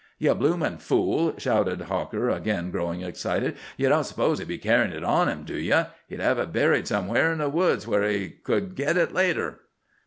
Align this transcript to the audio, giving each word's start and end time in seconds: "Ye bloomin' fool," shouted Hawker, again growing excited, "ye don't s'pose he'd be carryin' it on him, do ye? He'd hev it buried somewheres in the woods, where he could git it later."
"Ye 0.17 0.33
bloomin' 0.33 0.79
fool," 0.79 1.35
shouted 1.37 1.81
Hawker, 1.81 2.27
again 2.27 2.71
growing 2.71 3.01
excited, 3.03 3.55
"ye 3.77 3.87
don't 3.87 4.03
s'pose 4.03 4.39
he'd 4.39 4.47
be 4.47 4.57
carryin' 4.57 4.93
it 4.93 5.03
on 5.03 5.29
him, 5.29 5.43
do 5.43 5.53
ye? 5.55 5.79
He'd 6.07 6.19
hev 6.19 6.39
it 6.39 6.51
buried 6.51 6.87
somewheres 6.87 7.33
in 7.33 7.37
the 7.37 7.49
woods, 7.49 7.85
where 7.85 8.09
he 8.09 8.29
could 8.31 8.73
git 8.73 8.97
it 8.97 9.13
later." 9.13 9.59